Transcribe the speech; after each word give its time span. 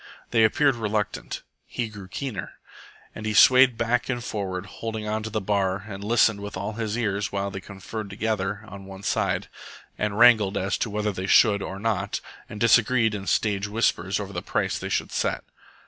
They 0.31 0.43
appeared 0.43 0.75
reluctant. 0.77 1.43
He 1.67 1.87
grew 1.87 2.07
keener. 2.07 2.53
And 3.13 3.23
he 3.27 3.35
swayed 3.35 3.77
back 3.77 4.09
and 4.09 4.23
forward, 4.23 4.65
holding 4.65 5.07
on 5.07 5.21
to 5.21 5.29
the 5.29 5.39
bar 5.39 5.85
and 5.87 6.03
listened 6.03 6.41
with 6.41 6.57
all 6.57 6.73
his 6.73 6.97
ears 6.97 7.31
while 7.31 7.51
they 7.51 7.61
conferred 7.61 8.09
together 8.09 8.65
on 8.67 8.85
one 8.85 9.03
side, 9.03 9.47
and 9.99 10.17
wrangled 10.17 10.57
as 10.57 10.75
to 10.79 10.89
whether 10.89 11.11
they 11.11 11.27
should 11.27 11.61
or 11.61 11.77
not, 11.77 12.19
and 12.49 12.59
disagreed 12.59 13.13
in 13.13 13.27
stage 13.27 13.67
whispers 13.67 14.19
over 14.19 14.33
the 14.33 14.41
price 14.41 14.79
they 14.79 14.89
should 14.89 15.11
set. 15.11 15.43